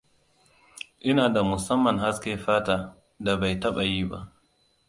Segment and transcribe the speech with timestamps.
[1.11, 2.75] Ina da musamman haske fata
[3.25, 4.19] da bai taba yi ba.